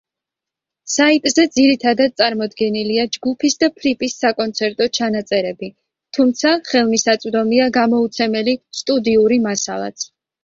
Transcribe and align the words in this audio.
საიტზე 0.91 1.43
ძირითადად 1.57 2.13
წარმოდგენილია 2.21 3.03
ჯგუფის 3.17 3.57
და 3.63 3.67
ფრიპის 3.81 4.15
საკონცერტო 4.23 4.87
ჩანაწერები, 4.99 5.69
თუმცა 6.19 6.53
ხელმისაწვდომია 6.71 7.69
გამოუცემელი 7.77 8.57
სტუდიური 8.81 9.39
მასალაც. 9.45 10.07